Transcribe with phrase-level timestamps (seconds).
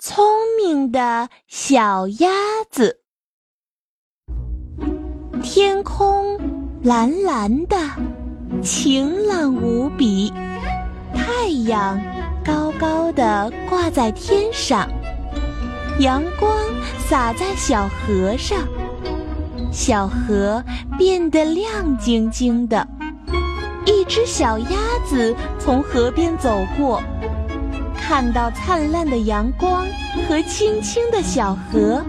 [0.00, 0.24] 聪
[0.56, 2.28] 明的小鸭
[2.70, 3.00] 子。
[5.42, 6.38] 天空
[6.84, 7.76] 蓝蓝的，
[8.62, 10.32] 晴朗无比。
[11.12, 12.00] 太阳
[12.44, 14.88] 高高的挂在天上，
[15.98, 16.56] 阳光
[17.08, 18.68] 洒在小河上，
[19.72, 20.62] 小河
[20.96, 22.86] 变得亮晶晶的。
[23.84, 27.02] 一只小鸭子从河边走过。
[28.08, 29.86] 看到灿烂的阳光
[30.26, 32.02] 和清清的小河，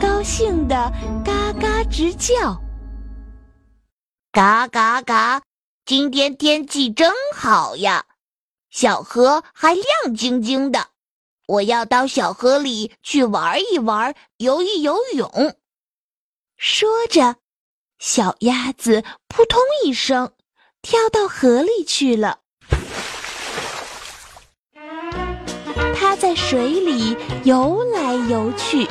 [0.00, 0.92] 高兴的
[1.24, 2.62] 嘎嘎直叫。
[4.30, 5.42] 嘎嘎嘎！
[5.84, 8.04] 今天天气真好呀，
[8.70, 10.90] 小河还亮晶晶的。
[11.48, 15.56] 我要到小河里去玩一玩，游一游泳。
[16.56, 17.34] 说着，
[17.98, 20.34] 小鸭子扑通一声
[20.82, 22.42] 跳到河里去了。
[26.18, 28.86] 在水里游来游去，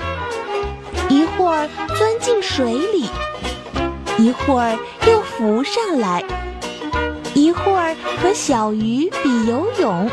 [1.09, 3.09] 一会儿钻进水里，
[4.17, 4.77] 一会儿
[5.07, 6.23] 又浮上来，
[7.33, 10.09] 一会儿和小鱼比游泳，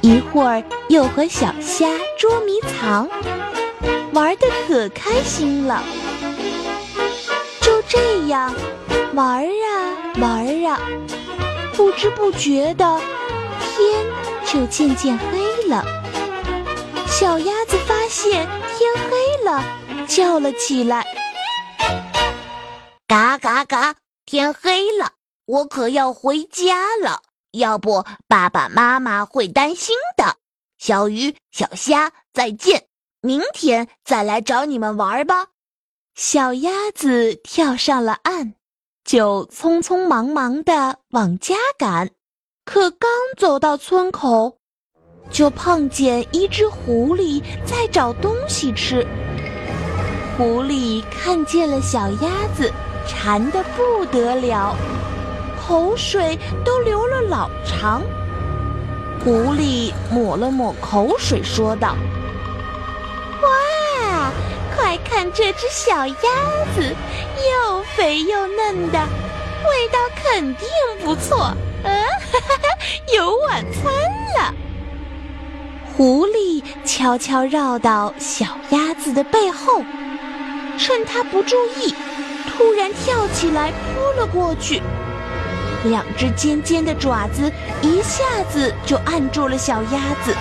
[0.00, 1.86] 一会儿又和小虾
[2.18, 3.08] 捉迷藏，
[4.12, 5.82] 玩的可开心了。
[7.60, 8.54] 就这样
[9.14, 10.80] 玩啊玩啊，
[11.76, 13.00] 不知不觉的
[13.60, 14.06] 天
[14.46, 15.84] 就渐渐黑了。
[17.06, 19.62] 小鸭子发现天黑了，
[20.06, 21.04] 叫了起来
[23.06, 23.94] ：“嘎嘎嘎！
[24.24, 25.12] 天黑了，
[25.46, 30.36] 我可要回家了，要不爸爸妈妈会担心的。”
[30.78, 32.86] 小鱼、小虾，再见，
[33.20, 35.48] 明天再来找你们玩吧。
[36.14, 38.54] 小鸭子跳上了岸，
[39.04, 42.10] 就匆匆忙忙的往家赶。
[42.64, 44.58] 可刚走到村口，
[45.30, 49.06] 就碰见一只狐狸在找东西吃。
[50.36, 52.72] 狐狸看见了小鸭子，
[53.06, 54.76] 馋得不得了，
[55.60, 58.02] 口水都流了老长。
[59.24, 61.96] 狐狸抹了抹口水，说道
[63.42, 64.30] ：“哇，
[64.76, 66.14] 快看这只小鸭
[66.76, 66.94] 子，
[67.36, 70.68] 又肥又嫩的，味道肯定
[71.04, 71.52] 不错。
[71.82, 72.68] 嗯，哈哈哈，
[73.12, 73.92] 有晚餐
[74.36, 74.54] 了。”
[75.98, 79.82] 狐狸悄悄绕到小鸭子的背后，
[80.78, 81.92] 趁它不注意，
[82.46, 84.80] 突然跳起来扑了过去。
[85.86, 90.32] 两只尖尖的爪子一下子就按住了小鸭子。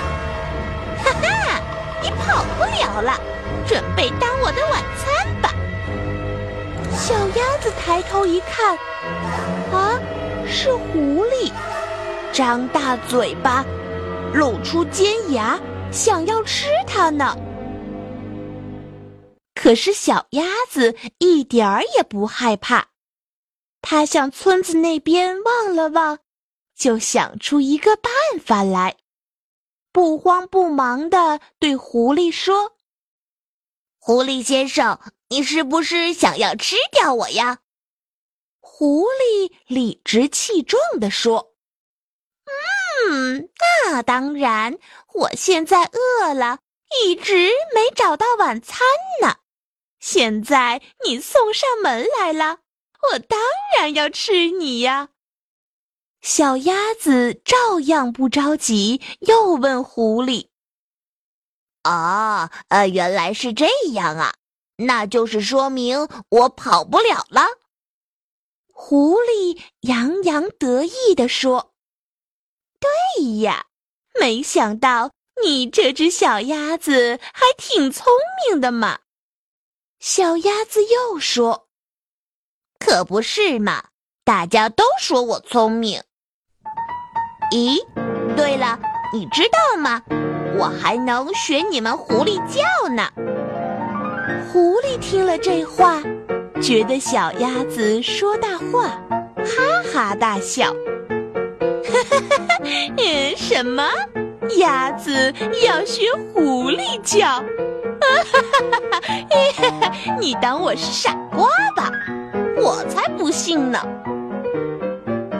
[1.03, 1.59] 哈哈，
[2.03, 3.19] 你跑不了了，
[3.65, 5.49] 准备当我的晚餐吧。
[6.95, 8.77] 小鸭子抬头一看，
[9.73, 9.99] 啊，
[10.45, 11.51] 是狐狸，
[12.31, 13.65] 张大嘴巴。
[14.37, 15.59] 露出尖牙，
[15.91, 17.35] 想要吃它呢。
[19.55, 22.89] 可是小鸭子一点儿也不害怕，
[23.81, 26.19] 它向村子那边望了望，
[26.75, 28.97] 就想出一个办法来，
[29.91, 32.73] 不慌不忙的对狐狸说
[33.97, 34.99] ：“狐狸先生，
[35.29, 37.57] 你是不是想要吃掉我呀？”
[38.61, 41.56] 狐狸理直气壮地说。
[43.09, 43.49] 嗯，
[43.83, 44.77] 那当然。
[45.13, 46.59] 我现在饿了，
[47.01, 48.85] 一直没找到晚餐
[49.21, 49.37] 呢。
[49.99, 52.59] 现在你送上门来了，
[53.13, 53.39] 我当
[53.77, 55.09] 然要吃你呀。
[56.21, 60.49] 小鸭子照样不着急，又问狐狸
[61.83, 64.35] ：“哦，呃，原来是这样啊，
[64.75, 67.43] 那就是说明我跑不了了。”
[68.71, 71.73] 狐狸洋洋得意地说。
[72.79, 73.65] 对呀，
[74.19, 75.11] 没想到
[75.43, 78.05] 你这只小鸭子还挺聪
[78.49, 78.99] 明的嘛。
[79.99, 81.67] 小鸭子又说
[82.79, 83.85] ：“可不是嘛，
[84.23, 86.03] 大家都说我聪明。”
[87.51, 87.77] 咦，
[88.35, 88.79] 对了，
[89.13, 90.03] 你知道吗？
[90.57, 93.11] 我还能学你们狐狸叫呢。
[94.51, 96.01] 狐狸听了这话，
[96.61, 98.87] 觉得小鸭子说大话，
[99.37, 100.73] 哈哈大笑。
[101.83, 102.46] 哈哈哈
[102.97, 103.83] 嗯，什么？
[104.59, 105.33] 鸭子
[105.65, 106.03] 要学
[106.33, 107.27] 狐狸叫？
[107.99, 109.93] 哈哈哈哈哈！
[110.19, 111.91] 你当我是傻瓜吧？
[112.57, 113.79] 我才不信呢！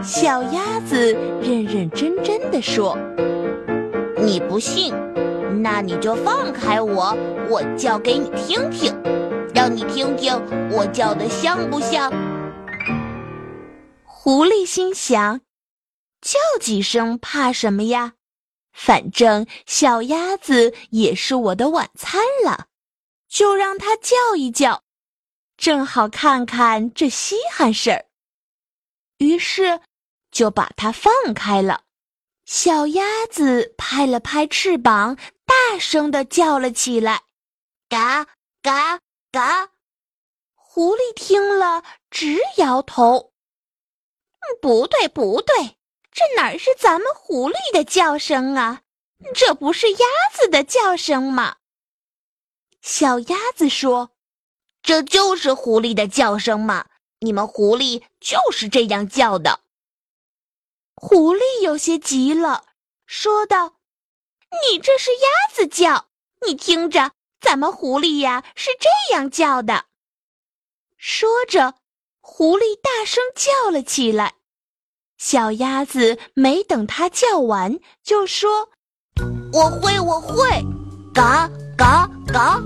[0.03, 2.97] 小鸭子认认真真的说
[4.21, 4.93] ：“你不信，
[5.61, 7.15] 那你就放开我，
[7.49, 8.93] 我叫给你听听，
[9.53, 10.33] 让你听听
[10.71, 12.11] 我叫的像不像？”
[14.03, 15.39] 狐狸心想。
[16.21, 18.13] 叫几声怕什么呀？
[18.73, 22.67] 反正小鸭子也是我的晚餐了，
[23.27, 24.83] 就让它叫一叫，
[25.57, 28.05] 正好看看这稀罕事儿。
[29.17, 29.81] 于是，
[30.29, 31.85] 就把它放开了。
[32.45, 37.23] 小鸭子拍了拍翅膀，大声的叫了起来
[37.89, 38.27] ：“嘎
[38.61, 38.99] 嘎
[39.31, 39.71] 嘎！”
[40.53, 43.33] 狐狸听了直摇头
[44.61, 45.76] ：“不对，不对，
[46.17, 48.81] 这哪是咱们狐狸的叫声啊？
[49.35, 51.57] 这不是鸭子的叫声吗？”
[52.81, 54.09] 小鸭子说
[54.81, 56.87] ：“这就是狐狸的叫声嘛！
[57.19, 59.59] 你们狐狸就是这样叫的。”
[60.97, 62.65] 狐狸有些急了，
[63.05, 63.75] 说道
[64.71, 66.07] ：“你这是鸭子叫，
[66.47, 69.85] 你听着，咱们狐狸呀是这样叫的。”
[70.97, 71.75] 说着，
[72.21, 74.36] 狐狸大声叫了起来。
[75.17, 78.69] 小鸭子没等它叫完，就说
[79.51, 80.47] ：“我会，我会，
[81.11, 82.61] 嘎嘎嘎。”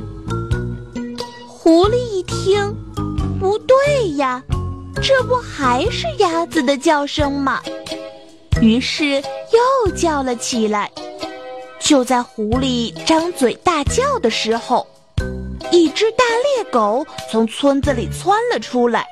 [1.47, 2.75] 狐狸一听，
[3.39, 4.43] 不对呀，
[5.01, 7.61] 这不还是鸭子的叫声吗？
[8.61, 10.91] 于是又叫了起来。
[11.79, 14.85] 就在狐狸张嘴大叫的时候，
[15.71, 16.25] 一只大
[16.55, 19.07] 猎狗从村子里窜了出来。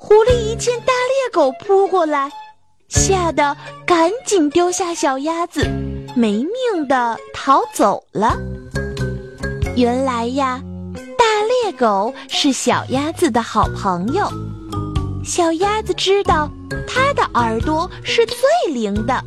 [0.00, 2.30] 狐狸一见大猎狗扑过来，
[2.88, 3.54] 吓得
[3.84, 5.68] 赶紧丢下小鸭子，
[6.14, 8.38] 没命的逃走了。
[9.74, 10.62] 原来呀，
[11.18, 14.30] 大猎狗是小鸭子的好朋友。
[15.24, 16.48] 小鸭子知道
[16.86, 19.20] 它的耳朵是最灵的，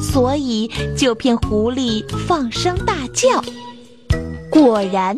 [0.00, 3.40] 所以就骗狐狸放声大叫。
[4.50, 5.16] 果然，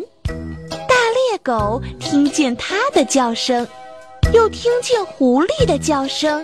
[0.87, 0.95] 大
[1.31, 3.67] 猎狗听见它的叫声，
[4.33, 6.43] 又听见狐狸的叫声，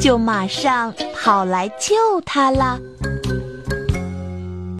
[0.00, 2.78] 就马上跑来救它了。